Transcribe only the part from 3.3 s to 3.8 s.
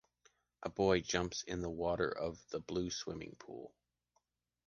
pool.